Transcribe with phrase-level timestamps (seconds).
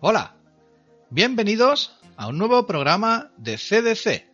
[0.00, 0.34] Hola,
[1.08, 4.26] bienvenidos a un nuevo programa de CDC,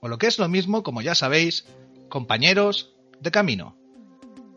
[0.00, 1.64] o lo que es lo mismo, como ya sabéis,
[2.08, 3.76] compañeros de camino.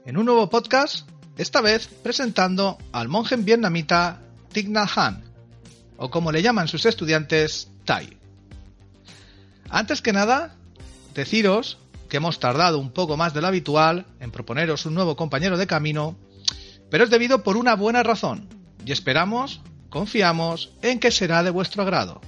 [0.06, 4.22] En un nuevo podcast, esta vez presentando al monje vietnamita
[4.54, 5.24] Thich Nhat Hanh,
[5.98, 8.16] o como le llaman sus estudiantes, Tai.
[9.68, 10.56] Antes que nada,
[11.16, 15.58] deciros que hemos tardado un poco más de lo habitual en proponeros un nuevo compañero
[15.58, 16.16] de camino,
[16.92, 18.48] pero es debido por una buena razón,
[18.86, 22.22] y esperamos, confiamos en que será de vuestro agrado.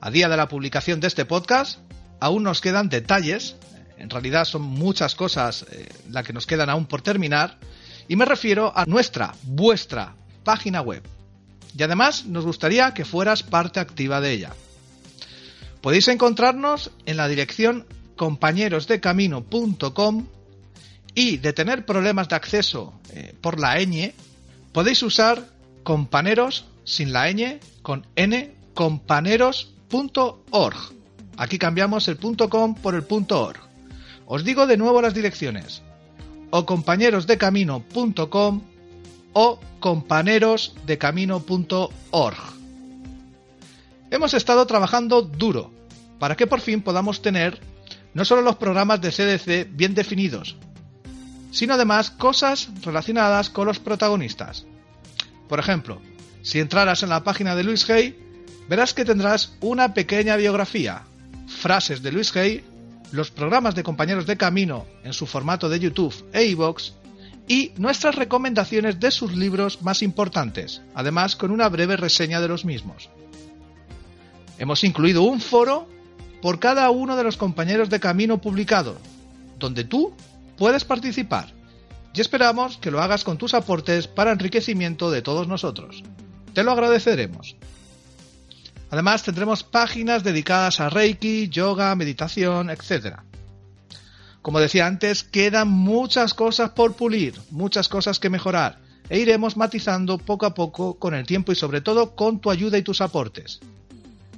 [0.00, 1.78] A día de la publicación de este podcast,
[2.20, 3.56] aún nos quedan detalles,
[3.98, 7.58] en realidad son muchas cosas eh, las que nos quedan aún por terminar,
[8.08, 11.02] y me refiero a nuestra, vuestra página web.
[11.76, 14.52] Y además nos gustaría que fueras parte activa de ella.
[15.80, 17.86] Podéis encontrarnos en la dirección
[18.16, 20.26] compañerosdecamino.com
[21.14, 24.12] y de tener problemas de acceso eh, por la ñ,
[24.72, 25.42] podéis usar
[25.82, 30.76] companeros sin la ñ con n companeros.org.
[31.36, 33.58] Aquí cambiamos el .com por el .org.
[34.26, 35.82] Os digo de nuevo las direcciones.
[36.50, 38.62] O compañerosdecamino.com
[39.32, 42.36] o compañerosdecamino.org.
[44.10, 45.70] Hemos estado trabajando duro
[46.18, 47.58] para que por fin podamos tener
[48.12, 50.56] no solo los programas de CDC bien definidos,
[51.52, 54.66] sino además cosas relacionadas con los protagonistas.
[55.50, 56.00] Por ejemplo,
[56.42, 58.16] si entraras en la página de Luis Hay,
[58.68, 61.02] verás que tendrás una pequeña biografía,
[61.48, 62.62] frases de Luis Hay,
[63.10, 66.92] los programas de compañeros de camino en su formato de YouTube e iVoox
[67.48, 72.64] y nuestras recomendaciones de sus libros más importantes, además con una breve reseña de los
[72.64, 73.10] mismos.
[74.56, 75.88] Hemos incluido un foro
[76.42, 78.98] por cada uno de los compañeros de camino publicado,
[79.58, 80.14] donde tú
[80.56, 81.59] puedes participar.
[82.12, 86.02] Y esperamos que lo hagas con tus aportes para enriquecimiento de todos nosotros.
[86.54, 87.56] Te lo agradeceremos.
[88.90, 93.20] Además tendremos páginas dedicadas a Reiki, yoga, meditación, etc.
[94.42, 100.18] Como decía antes, quedan muchas cosas por pulir, muchas cosas que mejorar, e iremos matizando
[100.18, 103.60] poco a poco con el tiempo y sobre todo con tu ayuda y tus aportes.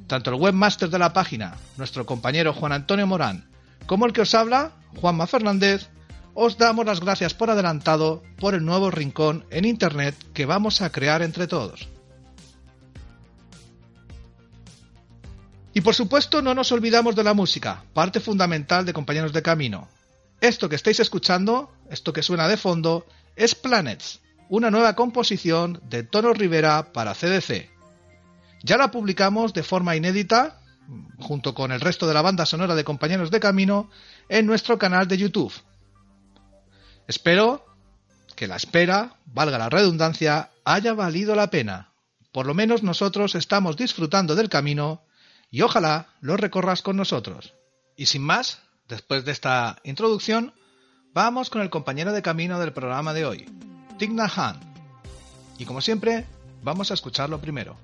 [0.07, 3.49] Tanto el webmaster de la página, nuestro compañero Juan Antonio Morán,
[3.87, 5.89] como el que os habla, Juanma Fernández,
[6.35, 10.91] os damos las gracias por adelantado por el nuevo rincón en Internet que vamos a
[10.91, 11.89] crear entre todos.
[15.75, 19.89] Y por supuesto no nos olvidamos de la música, parte fundamental de Compañeros de Camino.
[20.41, 23.07] Esto que estáis escuchando, esto que suena de fondo,
[23.37, 27.71] es Planets, una nueva composición de Tono Rivera para CDC.
[28.63, 30.61] Ya la publicamos de forma inédita,
[31.19, 33.89] junto con el resto de la banda sonora de Compañeros de Camino,
[34.29, 35.53] en nuestro canal de YouTube.
[37.13, 37.63] Espero
[38.37, 41.93] que la espera, valga la redundancia, haya valido la pena.
[42.33, 45.03] Por lo menos nosotros estamos disfrutando del camino
[45.51, 47.53] y ojalá lo recorras con nosotros.
[47.99, 50.55] Y sin más, después de esta introducción,
[51.13, 53.45] vamos con el compañero de camino del programa de hoy,
[53.99, 54.59] Tigna Han.
[55.59, 56.25] Y como siempre,
[56.63, 57.77] vamos a escucharlo primero.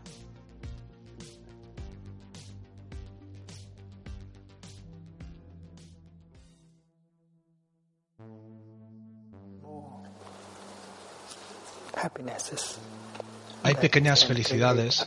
[13.63, 15.07] Hay pequeñas felicidades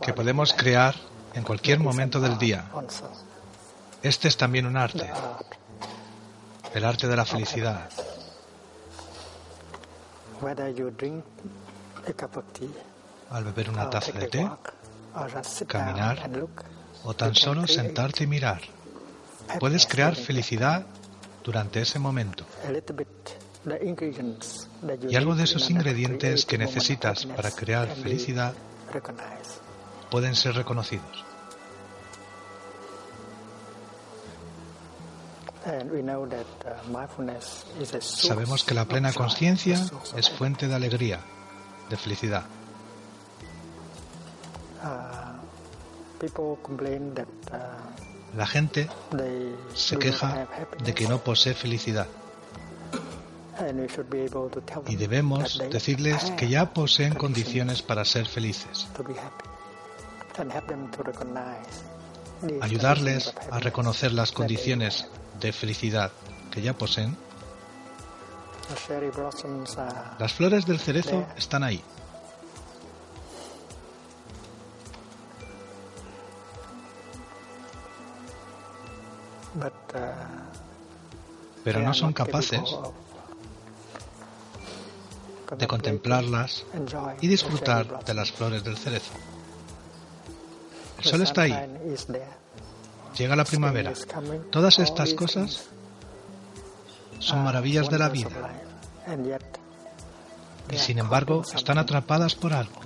[0.00, 0.94] que podemos crear
[1.34, 2.64] en cualquier momento del día.
[4.02, 5.10] Este es también un arte,
[6.74, 7.88] el arte de la felicidad.
[13.30, 14.50] Al beber una taza de té,
[15.66, 16.30] caminar.
[17.04, 18.60] o tan solo sentarte y mirar,
[19.58, 20.86] puedes crear felicidad
[21.42, 22.44] durante ese momento.
[25.08, 28.54] Y algo de esos ingredientes que necesitas para crear felicidad
[30.10, 31.24] pueden ser reconocidos.
[38.00, 39.84] Sabemos que la plena conciencia
[40.16, 41.18] es fuente de alegría,
[41.90, 42.44] de felicidad.
[48.36, 48.88] La gente
[49.74, 50.46] se queja
[50.84, 52.06] de que no posee felicidad.
[54.88, 58.88] Y debemos decirles que ya poseen condiciones para ser felices.
[62.60, 65.06] Ayudarles a reconocer las condiciones
[65.40, 66.12] de felicidad
[66.50, 67.16] que ya poseen.
[70.18, 71.82] Las flores del cerezo están ahí.
[81.64, 82.60] Pero no son capaces
[85.58, 86.64] de contemplarlas
[87.20, 89.12] y disfrutar de las flores del cerezo.
[90.98, 91.54] El sol está ahí.
[93.16, 93.92] Llega la primavera.
[94.50, 95.68] Todas estas cosas
[97.18, 98.30] son maravillas de la vida.
[100.70, 102.80] Y sin embargo están atrapadas por algo.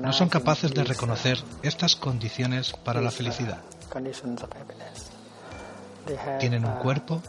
[0.00, 3.60] No son capaces de reconocer estas condiciones para la felicidad.
[6.38, 7.22] Tienen un cuerpo,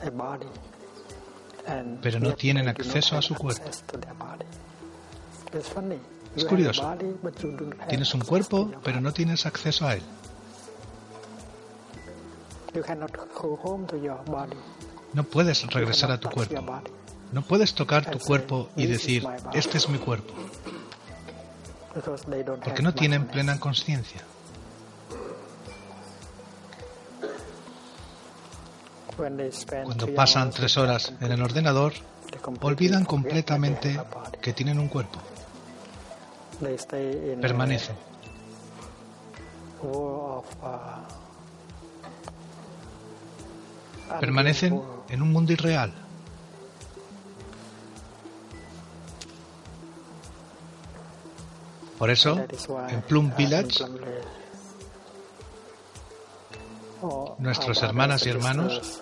[2.02, 3.70] pero no tienen acceso a su cuerpo.
[6.36, 6.96] Es curioso.
[7.90, 10.04] Tienes un cuerpo, pero no tienes acceso a él.
[15.14, 16.82] No puedes regresar a tu cuerpo.
[17.32, 20.34] No puedes tocar tu cuerpo y decir, este es mi cuerpo.
[22.64, 24.22] Porque no tienen plena conciencia.
[29.22, 31.94] Cuando pasan tres horas en el ordenador,
[32.62, 34.00] olvidan completamente
[34.42, 35.20] que tienen un cuerpo.
[37.40, 37.96] Permanecen.
[44.20, 45.94] Permanecen en un mundo irreal.
[52.00, 52.44] Por eso,
[52.90, 53.86] en Plum Village,
[57.38, 59.02] nuestras hermanas y hermanos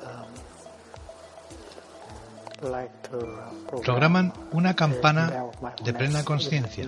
[3.70, 5.46] programan una campana
[5.84, 6.88] de plena conciencia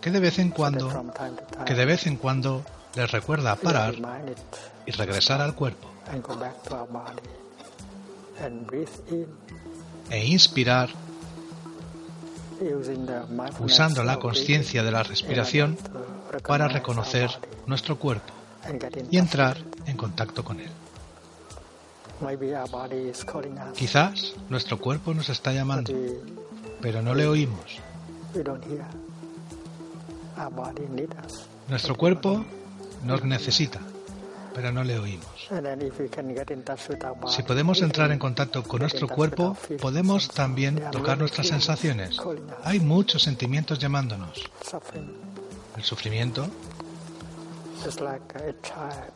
[0.00, 1.12] que de vez en cuando
[1.64, 2.64] que de vez en cuando
[2.94, 3.94] les recuerda parar
[4.84, 5.88] y regresar al cuerpo
[10.10, 10.90] e inspirar
[13.60, 15.76] usando la conciencia de la respiración
[16.46, 17.30] para reconocer
[17.66, 18.32] nuestro cuerpo
[19.10, 20.70] y entrar en contacto con él.
[23.74, 25.92] Quizás nuestro cuerpo nos está llamando,
[26.80, 27.78] pero no le oímos.
[31.68, 32.44] Nuestro cuerpo
[33.04, 33.80] nos necesita,
[34.54, 35.26] pero no le oímos.
[37.28, 42.18] Si podemos entrar en contacto con nuestro cuerpo, podemos también tocar nuestras sensaciones.
[42.64, 44.50] Hay muchos sentimientos llamándonos.
[45.76, 46.48] El sufrimiento.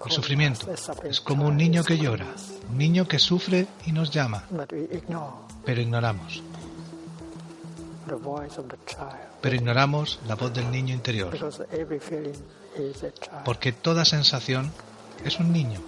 [0.04, 0.66] El sufrimiento.
[1.04, 2.26] es como un niño que llora,
[2.70, 4.44] un niño que sufre y nos llama,
[5.64, 6.42] pero ignoramos.
[9.40, 11.30] Pero ignoramos la voz del niño interior,
[13.44, 14.72] porque toda sensación
[15.24, 15.80] es un niño.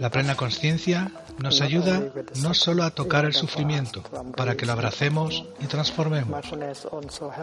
[0.00, 2.02] La plena conciencia nos ayuda
[2.42, 4.02] no solo a tocar el sufrimiento
[4.36, 6.44] para que lo abracemos y transformemos.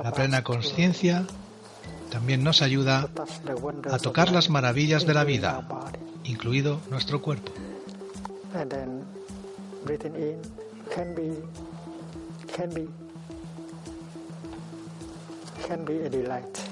[0.04, 1.26] La plena conciencia
[2.12, 3.10] también nos ayuda
[3.92, 5.68] a tocar las maravillas de la vida,
[6.24, 7.52] incluido nuestro cuerpo.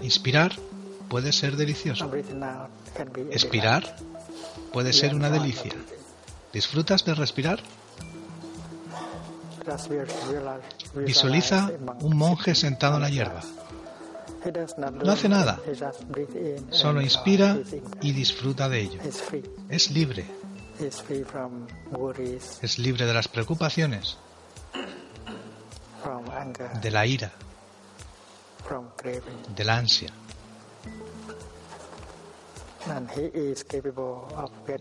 [0.02, 0.52] Inspirar
[1.10, 2.12] puede ser delicioso.
[3.32, 3.96] Expirar
[4.76, 5.72] puede ser una delicia.
[6.52, 7.62] ¿Disfrutas de respirar?
[10.96, 13.40] Visualiza un monje sentado en la hierba.
[15.02, 15.62] No hace nada,
[16.72, 17.58] solo inspira
[18.02, 19.00] y disfruta de ello.
[19.70, 20.26] Es libre.
[22.62, 24.18] Es libre de las preocupaciones,
[26.82, 27.32] de la ira,
[29.56, 30.10] de la ansia.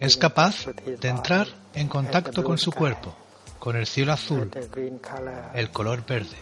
[0.00, 3.14] Es capaz de entrar en contacto con su cuerpo,
[3.58, 4.50] con el cielo azul,
[5.54, 6.36] el color verde,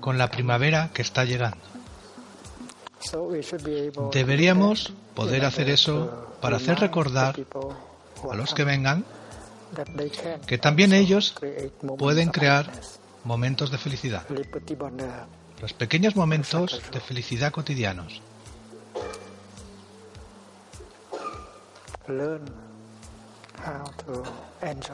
[0.00, 1.58] con la primavera que está llegando.
[4.12, 7.34] Deberíamos poder hacer eso para hacer recordar
[8.30, 9.04] a los que vengan
[10.46, 11.34] que también ellos
[11.98, 12.70] pueden crear
[13.24, 14.26] momentos de felicidad,
[15.60, 18.20] los pequeños momentos de felicidad cotidianos.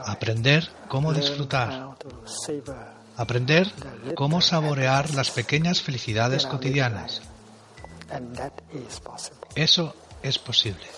[0.06, 1.96] Aprender cómo disfrutar.
[3.16, 3.72] Aprender
[4.14, 7.22] cómo saborear las pequeñas felicidades cotidianas.
[9.54, 10.97] Eso es posible.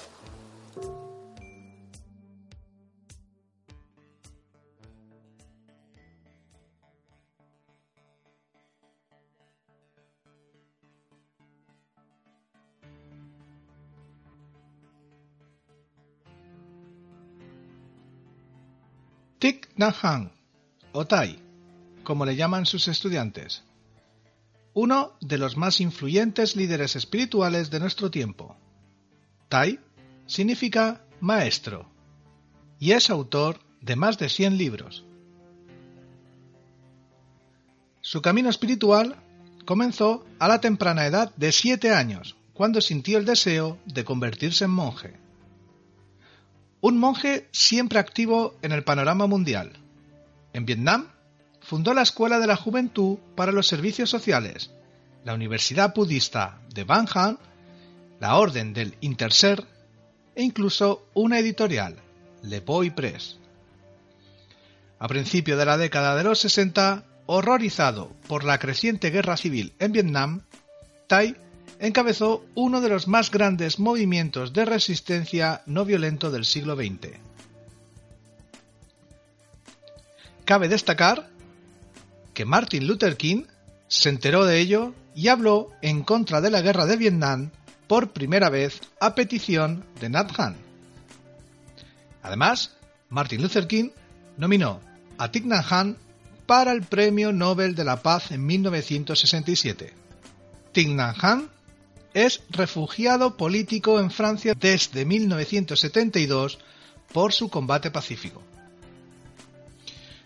[19.40, 20.30] Thich Nhat Hanh,
[20.92, 21.38] o Tai,
[22.04, 23.62] como le llaman sus estudiantes.
[24.74, 28.56] uno de los más influyentes líderes espirituales de nuestro tiempo.
[29.48, 29.80] Tai
[30.26, 31.88] significa maestro
[32.78, 35.04] y es autor de más de 100 libros.
[38.02, 39.16] Su camino espiritual
[39.64, 44.70] comenzó a la temprana edad de 7 años, cuando sintió el deseo de convertirse en
[44.70, 45.29] monje.
[46.80, 49.72] Un monje siempre activo en el panorama mundial.
[50.52, 51.08] En Vietnam,
[51.60, 54.70] fundó la Escuela de la Juventud para los Servicios Sociales,
[55.24, 57.38] la Universidad Budista de Van Han,
[58.18, 59.64] la Orden del Interser
[60.34, 61.96] e incluso una editorial,
[62.42, 63.36] Le Boy Press.
[64.98, 69.92] A principio de la década de los 60, horrorizado por la creciente guerra civil en
[69.92, 70.42] Vietnam,
[71.06, 71.36] Tai
[71.78, 77.18] encabezó uno de los más grandes movimientos de resistencia no violento del siglo XX.
[80.44, 81.30] Cabe destacar
[82.34, 83.44] que Martin Luther King
[83.88, 87.50] se enteró de ello y habló en contra de la guerra de Vietnam
[87.86, 90.56] por primera vez a petición de Nat Hanh.
[92.22, 92.76] Además,
[93.08, 93.90] Martin Luther King
[94.36, 94.80] nominó
[95.18, 95.96] a Thich Nhat Hanh
[96.46, 99.92] para el Premio Nobel de la Paz en 1967.
[100.72, 101.48] Thich Nhat Hanh
[102.14, 106.58] es refugiado político en Francia desde 1972
[107.12, 108.42] por su combate pacífico.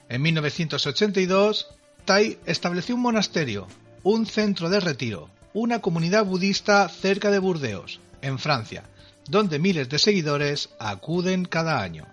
[0.09, 1.69] En 1982,
[2.05, 3.67] Tai estableció un monasterio,
[4.03, 8.85] un centro de retiro, una comunidad budista cerca de Burdeos, en Francia,
[9.29, 12.07] donde miles de seguidores acuden cada año.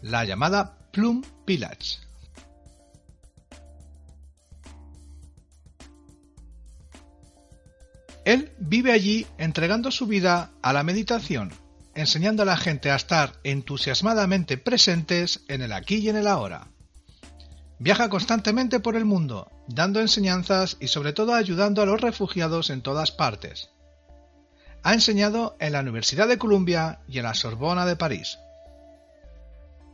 [0.00, 2.07] La llamada Plum Village.
[8.28, 11.50] Él vive allí entregando su vida a la meditación,
[11.94, 16.68] enseñando a la gente a estar entusiasmadamente presentes en el aquí y en el ahora.
[17.78, 22.82] Viaja constantemente por el mundo, dando enseñanzas y sobre todo ayudando a los refugiados en
[22.82, 23.70] todas partes.
[24.82, 28.38] Ha enseñado en la Universidad de Columbia y en la Sorbona de París.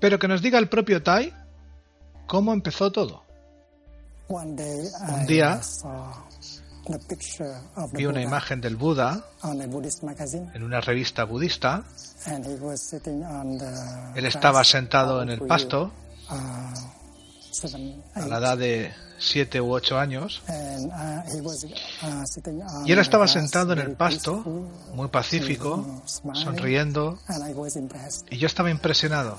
[0.01, 1.33] Pero que nos diga el propio Tai
[2.27, 3.23] cómo empezó todo.
[4.27, 4.57] Un
[5.29, 5.61] día
[7.93, 11.85] vi una imagen del Buda en una revista budista.
[14.15, 15.93] Él estaba sentado en el pasto
[16.31, 20.43] a la edad de 7 u 8 años.
[22.85, 24.43] Y él estaba sentado en el pasto,
[24.95, 26.03] muy pacífico,
[26.35, 27.19] sonriendo,
[28.31, 29.37] y yo estaba impresionado.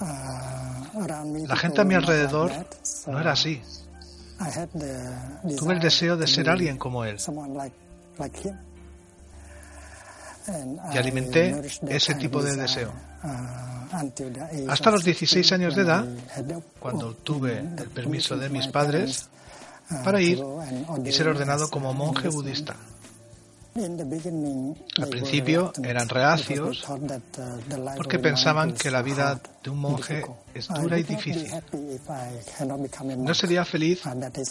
[1.47, 2.51] La gente a mi alrededor
[3.07, 3.61] no era así.
[5.57, 7.17] Tuve el deseo de ser alguien como él.
[10.93, 12.91] Y alimenté ese tipo de deseo.
[14.67, 16.05] Hasta los 16 años de edad,
[16.79, 19.29] cuando obtuve el permiso de mis padres
[20.03, 20.43] para ir
[21.03, 22.75] y ser ordenado como monje budista.
[23.77, 26.85] Al principio eran reacios
[27.97, 31.51] porque pensaban que la vida de un monje es dura y difícil.
[33.17, 34.01] No sería feliz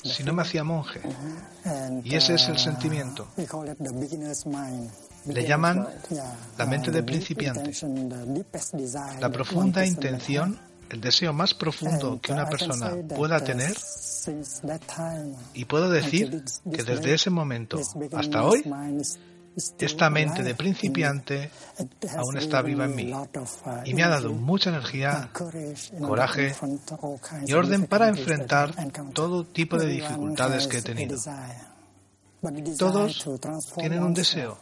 [0.05, 1.01] si no me hacía monje.
[2.05, 3.29] Y ese es el sentimiento.
[5.27, 5.89] Le llaman
[6.59, 7.73] la mente de principiante.
[9.21, 13.77] La profunda intención, el deseo más profundo que una persona pueda tener
[15.55, 17.79] y puedo decir que desde ese momento
[18.13, 18.65] hasta hoy,
[19.79, 21.51] esta mente de principiante
[22.17, 23.13] aún está viva en mí.
[23.85, 25.31] y me ha dado mucha energía,
[26.01, 26.55] coraje
[27.47, 28.75] y orden para enfrentar
[29.13, 31.17] todo tipo de dificultades que he tenido.
[32.79, 33.25] Todos
[33.77, 34.59] tienen un deseo,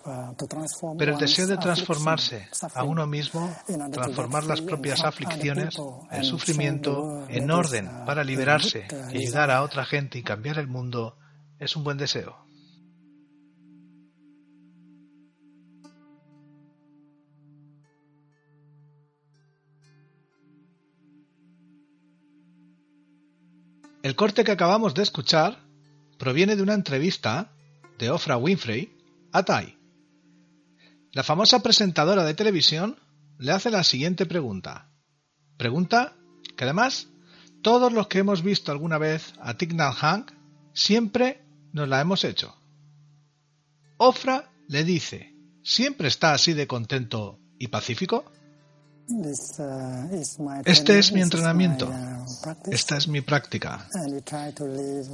[0.99, 3.53] pero el deseo de transformarse a uno mismo,
[3.93, 5.77] transformar las propias aflicciones,
[6.11, 11.17] el sufrimiento, en orden para liberarse y ayudar a otra gente y cambiar el mundo,
[11.59, 12.37] es un buen deseo.
[24.03, 25.59] El corte que acabamos de escuchar
[26.19, 27.53] proviene de una entrevista
[27.99, 28.97] de Ofra Winfrey
[29.33, 29.79] a Tai.
[31.13, 32.99] La famosa presentadora de televisión
[33.39, 34.91] le hace la siguiente pregunta.
[35.57, 36.17] Pregunta
[36.57, 37.09] que además
[37.63, 40.27] todos los que hemos visto alguna vez a Thich Nhat Hanh
[40.73, 42.57] siempre nos la hemos hecho.
[43.99, 48.25] Ofra le dice, ¿siempre está así de contento y pacífico?
[50.65, 51.93] Este es mi entrenamiento,
[52.71, 53.87] esta es mi práctica.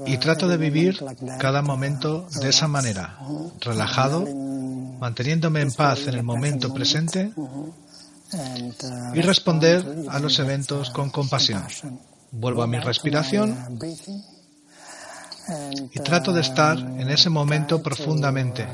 [0.06, 1.02] Y trato de vivir
[1.38, 3.18] cada momento de esa manera,
[3.60, 4.26] relajado,
[5.00, 7.32] manteniéndome en paz en el momento presente
[9.14, 11.64] y responder a los eventos con compasión.
[12.30, 13.78] Vuelvo a mi respiración
[15.92, 18.66] y trato de estar en ese momento profundamente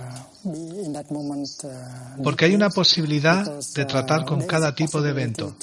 [2.23, 5.57] porque hay una posibilidad de tratar con cada tipo de evento.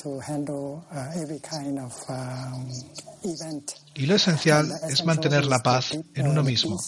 [3.93, 6.79] Y lo esencial es mantener la paz en uno mismo.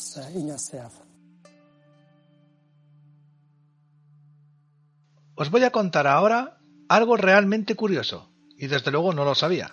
[5.35, 9.71] Os voy a contar ahora algo realmente curioso, y desde luego no lo sabía.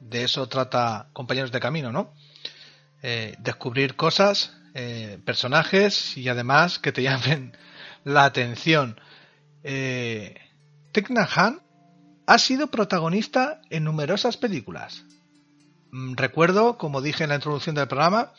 [0.00, 2.12] De eso trata Compañeros de Camino, ¿no?
[3.02, 7.56] Eh, descubrir cosas, eh, personajes y además que te llamen
[8.04, 9.00] la atención.
[9.62, 10.34] Eh,
[11.36, 11.60] Han
[12.26, 15.04] ha sido protagonista en numerosas películas.
[15.90, 18.32] Mm, recuerdo, como dije en la introducción del programa,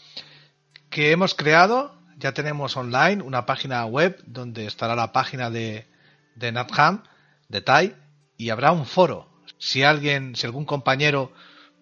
[0.90, 5.88] que hemos creado, ya tenemos online una página web donde estará la página de,
[6.36, 7.04] de Natham,
[7.48, 7.96] de Tai,
[8.38, 9.30] y habrá un foro.
[9.58, 11.32] Si alguien, si algún compañero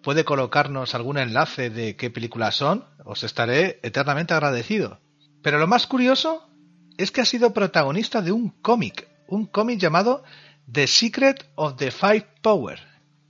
[0.08, 5.02] puede colocarnos algún enlace de qué películas son, os estaré eternamente agradecido.
[5.42, 6.48] Pero lo más curioso
[6.96, 10.24] es que ha sido protagonista de un cómic, un cómic llamado
[10.72, 12.80] The Secret of the Five Power.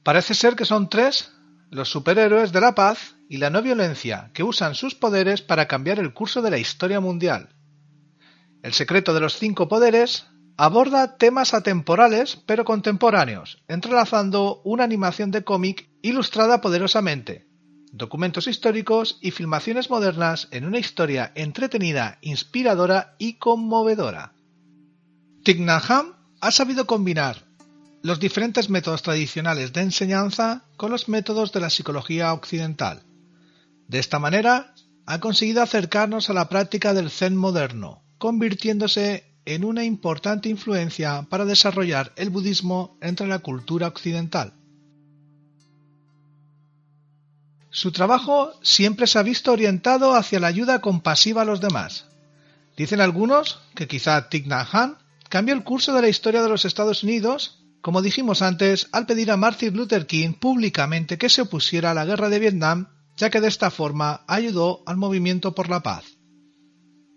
[0.04, 1.32] Parece ser que son tres
[1.68, 5.98] los superhéroes de la paz y la no violencia que usan sus poderes para cambiar
[5.98, 7.48] el curso de la historia mundial.
[8.62, 15.44] El secreto de los cinco poderes aborda temas atemporales pero contemporáneos, entrelazando una animación de
[15.44, 17.46] cómic ilustrada poderosamente,
[17.92, 24.32] documentos históricos y filmaciones modernas en una historia entretenida, inspiradora y conmovedora.
[25.44, 25.60] Thich
[26.40, 27.46] ha sabido combinar
[28.02, 33.04] los diferentes métodos tradicionales de enseñanza con los métodos de la psicología occidental.
[33.86, 34.74] De esta manera,
[35.06, 41.46] ha conseguido acercarnos a la práctica del Zen moderno, convirtiéndose en una importante influencia para
[41.46, 44.52] desarrollar el budismo entre la cultura occidental.
[47.70, 52.04] Su trabajo siempre se ha visto orientado hacia la ayuda compasiva a los demás.
[52.76, 54.96] Dicen algunos que quizá Thich Nhat Hanh
[55.30, 59.30] cambió el curso de la historia de los Estados Unidos, como dijimos antes, al pedir
[59.30, 63.40] a Martin Luther King públicamente que se opusiera a la guerra de Vietnam, ya que
[63.40, 66.04] de esta forma ayudó al movimiento por la paz.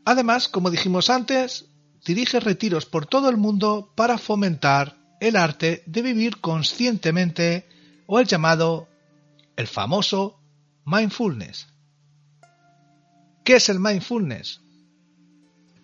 [0.06, 1.71] Además, como dijimos antes,
[2.06, 7.68] dirige retiros por todo el mundo para fomentar el arte de vivir conscientemente
[8.08, 8.88] o el llamado,
[9.56, 10.40] el famoso
[10.86, 11.68] Mindfulness.
[13.44, 14.62] ¿Qué es el mindfulness?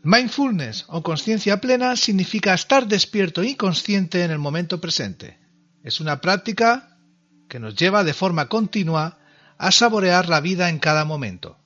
[0.04, 5.40] Mindfulness o conciencia plena significa estar despierto y consciente en el momento presente.
[5.84, 6.98] Es una práctica
[7.48, 9.20] que nos lleva de forma continua
[9.58, 11.58] a saborear la vida en cada momento.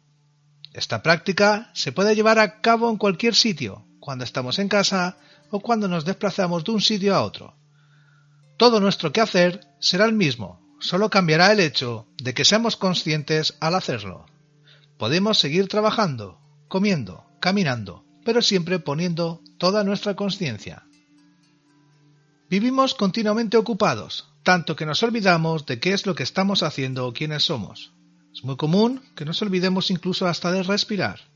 [0.74, 5.16] Esta práctica se puede llevar a cabo en cualquier sitio, cuando estamos en casa
[5.52, 7.56] o cuando nos desplazamos de un sitio a otro.
[8.58, 13.76] Todo nuestro quehacer será el mismo, solo cambiará el hecho de que seamos conscientes al
[13.76, 14.26] hacerlo.
[14.98, 20.84] Podemos seguir trabajando, comiendo, caminando, pero siempre poniendo toda nuestra conciencia.
[22.50, 27.14] Vivimos continuamente ocupados, tanto que nos olvidamos de qué es lo que estamos haciendo o
[27.14, 27.94] quiénes somos.
[28.34, 31.31] Es muy común que nos olvidemos incluso hasta de respirar.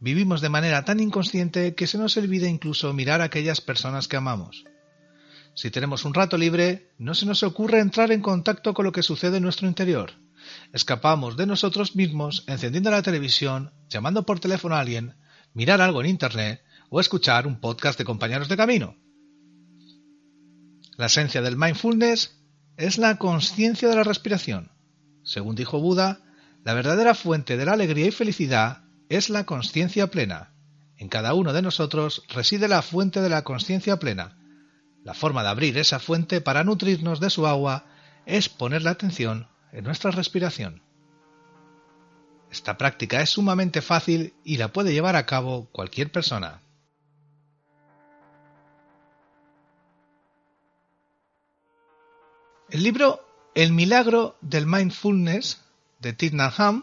[0.00, 4.16] Vivimos de manera tan inconsciente que se nos olvida incluso mirar a aquellas personas que
[4.16, 4.64] amamos.
[5.54, 9.02] Si tenemos un rato libre, no se nos ocurre entrar en contacto con lo que
[9.02, 10.12] sucede en nuestro interior.
[10.72, 15.14] Escapamos de nosotros mismos encendiendo la televisión, llamando por teléfono a alguien,
[15.54, 18.96] mirar algo en Internet o escuchar un podcast de compañeros de camino.
[20.96, 22.38] La esencia del mindfulness
[22.76, 24.72] es la conciencia de la respiración.
[25.22, 26.20] Según dijo Buda,
[26.64, 30.52] la verdadera fuente de la alegría y felicidad es la conciencia plena.
[30.96, 34.36] En cada uno de nosotros reside la fuente de la conciencia plena,
[35.04, 37.84] la forma de abrir esa fuente para nutrirnos de su agua
[38.24, 40.82] es poner la atención en nuestra respiración.
[42.50, 46.62] Esta práctica es sumamente fácil y la puede llevar a cabo cualquier persona.
[52.70, 53.20] El libro
[53.54, 55.60] El milagro del mindfulness
[56.00, 56.82] de Thich Nhat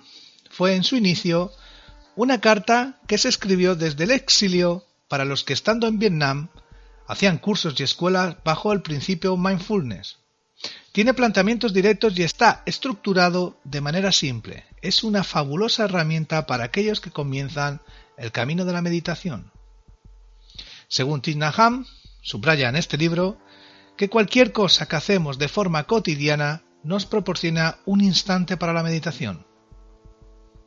[0.51, 1.51] fue en su inicio
[2.21, 6.49] una carta que se escribió desde el exilio para los que estando en Vietnam
[7.07, 10.19] hacían cursos y escuelas bajo el principio mindfulness.
[10.91, 14.65] Tiene planteamientos directos y está estructurado de manera simple.
[14.83, 17.81] Es una fabulosa herramienta para aquellos que comienzan
[18.17, 19.51] el camino de la meditación.
[20.89, 21.87] Según Tignaham,
[22.21, 23.39] subraya en este libro
[23.97, 29.47] que cualquier cosa que hacemos de forma cotidiana nos proporciona un instante para la meditación.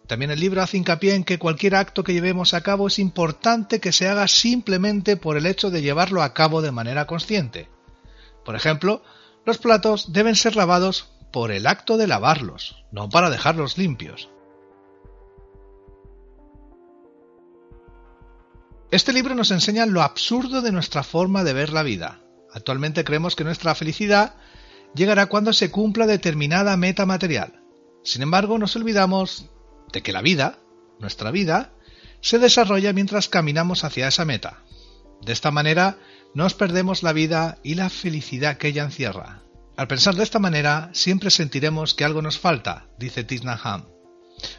[0.06, 3.80] También el libro hace hincapié en que cualquier acto que llevemos a cabo es importante
[3.80, 7.68] que se haga simplemente por el hecho de llevarlo a cabo de manera consciente.
[8.44, 9.02] Por ejemplo,
[9.46, 14.28] los platos deben ser lavados por el acto de lavarlos, no para dejarlos limpios.
[18.90, 22.20] Este libro nos enseña lo absurdo de nuestra forma de ver la vida.
[22.52, 24.36] Actualmente creemos que nuestra felicidad
[24.94, 27.60] llegará cuando se cumpla determinada meta material.
[28.04, 29.50] Sin embargo, nos olvidamos
[29.94, 30.58] de que la vida,
[30.98, 31.72] nuestra vida,
[32.20, 34.62] se desarrolla mientras caminamos hacia esa meta.
[35.22, 35.98] De esta manera,
[36.34, 39.42] nos perdemos la vida y la felicidad que ella encierra.
[39.76, 43.86] Al pensar de esta manera, siempre sentiremos que algo nos falta, dice Tisnaham.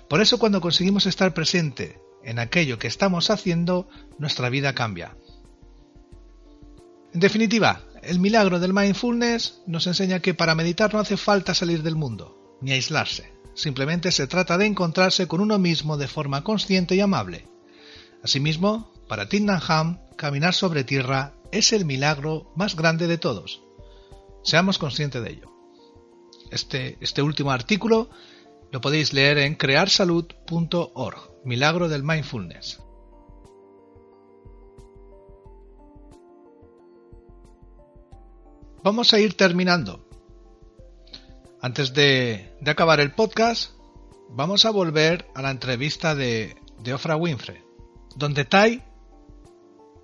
[0.10, 5.16] Por eso cuando conseguimos estar presente en aquello que estamos haciendo, nuestra vida cambia.
[7.14, 11.84] En definitiva, el milagro del mindfulness nos enseña que para meditar no hace falta salir
[11.84, 13.35] del mundo, ni aislarse.
[13.56, 17.48] Simplemente se trata de encontrarse con uno mismo de forma consciente y amable.
[18.22, 19.28] Asimismo, para
[19.68, 23.62] Ham, caminar sobre tierra es el milagro más grande de todos.
[24.44, 25.52] Seamos conscientes de ello.
[26.52, 28.10] Este, este último artículo
[28.72, 32.82] lo podéis leer en crearsalud.org, Milagro del Mindfulness.
[38.84, 40.05] Vamos a ir terminando.
[41.66, 43.72] Antes de, acabar el podcast,
[44.30, 47.60] vamos a volver a la entrevista de, de Ofra Winfrey,
[48.16, 48.84] donde Tai,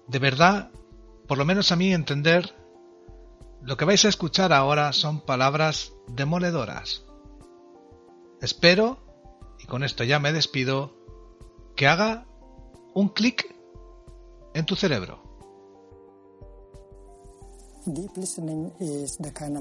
[0.07, 0.71] de verdad,
[1.27, 2.55] por lo menos a mí entender,
[3.61, 7.05] lo que vais a escuchar ahora son palabras demoledoras.
[8.41, 8.97] Espero,
[9.59, 10.97] y con esto ya me despido,
[11.75, 12.25] que haga
[12.95, 13.55] un clic
[14.55, 15.30] en tu cerebro.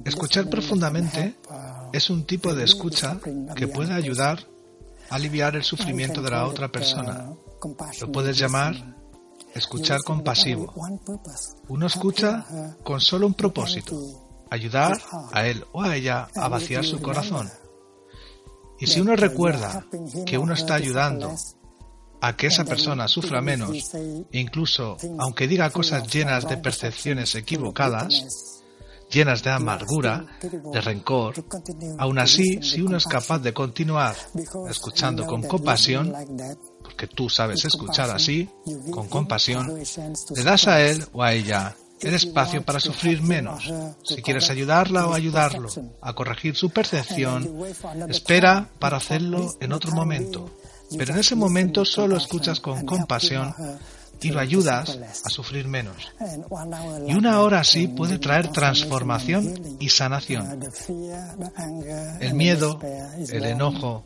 [0.04, 1.36] Escuchar profundamente
[1.92, 3.18] es un tipo de escucha
[3.56, 4.46] que puede ayudar
[5.08, 7.32] a aliviar el sufrimiento de la otra persona.
[8.00, 8.96] Lo puedes llamar
[9.54, 10.72] escuchar compasivo.
[11.68, 12.46] Uno escucha
[12.82, 15.00] con solo un propósito, ayudar
[15.32, 17.50] a él o a ella a vaciar su corazón.
[18.78, 19.84] Y si uno recuerda
[20.24, 21.34] que uno está ayudando
[22.20, 23.70] a que esa persona sufra menos,
[24.32, 28.60] incluso aunque diga cosas llenas de percepciones equivocadas,
[29.10, 31.34] llenas de amargura, de rencor,
[31.98, 34.14] aún así, si uno es capaz de continuar
[34.68, 36.14] escuchando con compasión,
[36.82, 38.48] porque tú sabes escuchar así,
[38.90, 39.82] con compasión,
[40.34, 43.70] le das a él o a ella el espacio para sufrir menos.
[44.04, 45.68] Si quieres ayudarla o ayudarlo
[46.00, 47.64] a corregir su percepción,
[48.08, 50.50] espera para hacerlo en otro momento.
[50.96, 53.54] Pero en ese momento solo escuchas con compasión
[54.22, 56.12] y lo ayudas a sufrir menos.
[57.06, 60.60] Y una hora así puede traer transformación y sanación.
[62.20, 62.78] El miedo,
[63.30, 64.04] el enojo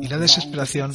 [0.00, 0.94] y la desesperación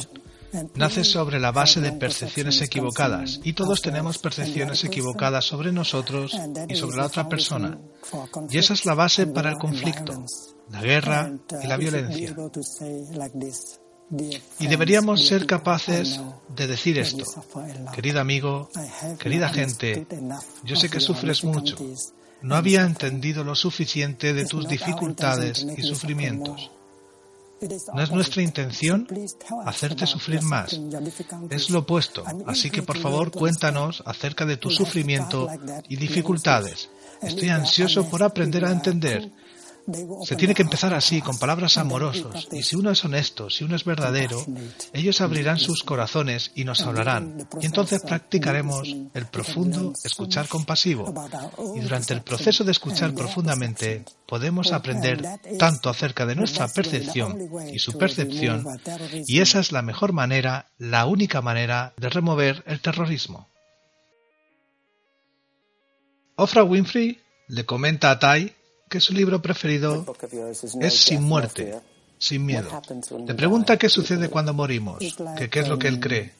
[0.74, 6.74] nace sobre la base de percepciones equivocadas y todos tenemos percepciones equivocadas sobre nosotros y
[6.74, 7.78] sobre la otra persona.
[8.50, 10.24] Y esa es la base para el conflicto,
[10.70, 12.34] la guerra y la violencia.
[14.58, 17.24] Y deberíamos ser capaces de decir esto.
[17.94, 18.70] Querido amigo,
[19.18, 20.06] querida gente,
[20.64, 21.76] yo sé que sufres mucho.
[22.40, 26.70] No había entendido lo suficiente de tus dificultades y sufrimientos.
[27.92, 29.08] No es nuestra intención
[29.66, 30.78] hacerte sufrir más.
[31.50, 32.22] Es lo opuesto.
[32.46, 35.48] Así que por favor cuéntanos acerca de tu sufrimiento
[35.88, 36.88] y dificultades.
[37.20, 39.30] Estoy ansioso por aprender a entender
[40.24, 42.48] se tiene que empezar así, con palabras amorosas.
[42.52, 44.44] Y si uno es honesto, si uno es verdadero,
[44.92, 47.48] ellos abrirán sus corazones y nos hablarán.
[47.60, 51.14] Y entonces practicaremos el profundo escuchar compasivo.
[51.76, 55.22] Y durante el proceso de escuchar profundamente, podemos aprender
[55.58, 58.64] tanto acerca de nuestra percepción y su percepción.
[59.26, 63.48] Y esa es la mejor manera, la única manera de remover el terrorismo.
[66.36, 68.54] Ofra Winfrey le comenta a Tai
[68.88, 70.04] que su libro preferido
[70.80, 71.78] es Sin muerte,
[72.18, 72.68] sin miedo.
[73.26, 74.98] Le pregunta qué sucede cuando morimos,
[75.36, 76.32] que qué es lo que él cree.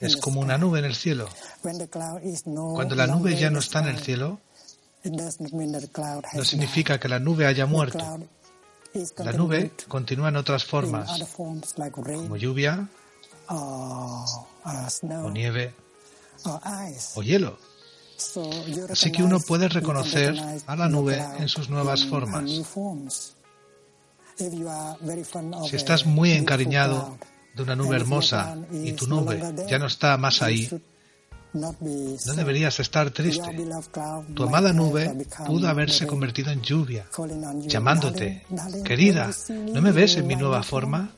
[0.00, 1.28] Es como una nube en el cielo.
[2.74, 4.40] Cuando la nube ya no está en el cielo,
[5.04, 8.20] no significa que la nube haya muerto.
[9.18, 11.10] La nube continúa en otras formas,
[11.76, 12.88] como lluvia,
[13.48, 14.24] o
[15.32, 15.74] nieve,
[17.14, 17.58] o hielo.
[18.90, 20.34] Así que uno puede reconocer
[20.66, 22.50] a la nube en sus nuevas formas.
[25.68, 27.18] Si estás muy encariñado
[27.54, 30.68] de una nube hermosa y tu nube ya no está más ahí,
[31.52, 33.42] no deberías estar triste.
[34.34, 37.06] Tu amada nube pudo haberse convertido en lluvia,
[37.66, 38.46] llamándote,
[38.84, 41.10] querida, ¿no me ves en mi nueva forma?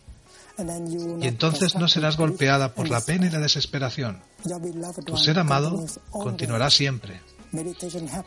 [0.59, 4.23] Y entonces no serás golpeada por la pena y la desesperación.
[5.07, 7.21] Tu ser amado continuará siempre.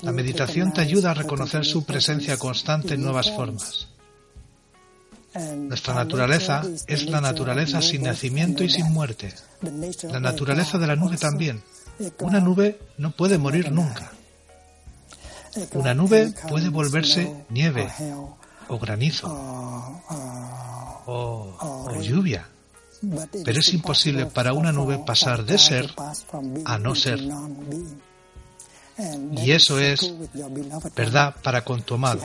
[0.01, 3.87] La meditación te ayuda a reconocer su presencia constante en nuevas formas.
[5.55, 9.33] Nuestra naturaleza es la naturaleza sin nacimiento y sin muerte.
[10.03, 11.61] La naturaleza de la nube también.
[12.19, 14.11] Una nube no puede morir nunca.
[15.73, 17.87] Una nube puede volverse nieve
[18.67, 19.27] o granizo
[21.07, 22.47] o, lluvia,
[23.43, 25.93] pero es imposible para una nube pasar de ser
[26.65, 27.19] a no ser.
[29.35, 30.13] Y eso es
[30.95, 32.21] verdad para con tu amado.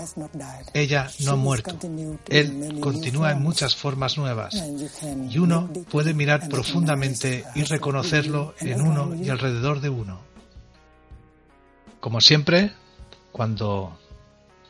[0.72, 1.76] Ella no ha muerto.
[2.28, 4.54] Él continúa en muchas formas nuevas.
[5.28, 10.20] Y uno puede mirar profundamente y reconocerlo en uno y alrededor de uno.
[11.98, 12.72] Como siempre,
[13.32, 13.98] cuando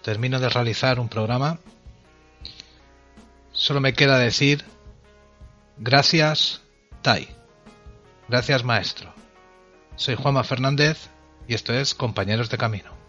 [0.03, 1.59] termino de realizar un programa,
[3.53, 4.65] solo me queda decir
[5.79, 6.63] gracias,
[7.03, 7.29] Tai.
[8.29, 9.13] Gracias, maestro.
[9.97, 11.09] Soy Juanma Fernández
[11.49, 13.00] y esto es Compañeros de Camino.